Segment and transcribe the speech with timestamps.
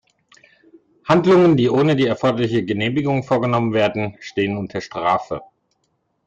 [1.07, 5.43] Handlungen, die ohne die erforderliche Genehmigung vorgenommen werden, stehen unter Strafe.